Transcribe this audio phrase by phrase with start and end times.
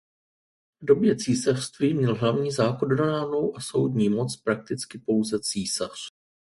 [0.81, 6.09] V době císařství měl hlavní zákonodárnou a soudní moc prakticky pouze císař.